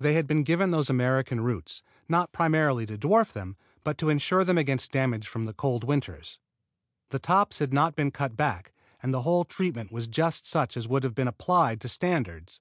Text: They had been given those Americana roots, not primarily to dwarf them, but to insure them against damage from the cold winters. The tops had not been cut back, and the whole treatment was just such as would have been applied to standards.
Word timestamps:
They 0.00 0.14
had 0.14 0.26
been 0.26 0.42
given 0.42 0.72
those 0.72 0.90
Americana 0.90 1.42
roots, 1.42 1.84
not 2.08 2.32
primarily 2.32 2.86
to 2.86 2.98
dwarf 2.98 3.32
them, 3.34 3.56
but 3.84 3.98
to 3.98 4.08
insure 4.08 4.42
them 4.42 4.58
against 4.58 4.90
damage 4.90 5.28
from 5.28 5.44
the 5.44 5.54
cold 5.54 5.84
winters. 5.84 6.40
The 7.10 7.20
tops 7.20 7.60
had 7.60 7.72
not 7.72 7.94
been 7.94 8.10
cut 8.10 8.36
back, 8.36 8.72
and 9.00 9.14
the 9.14 9.22
whole 9.22 9.44
treatment 9.44 9.92
was 9.92 10.08
just 10.08 10.44
such 10.44 10.76
as 10.76 10.88
would 10.88 11.04
have 11.04 11.14
been 11.14 11.28
applied 11.28 11.80
to 11.82 11.88
standards. 11.88 12.60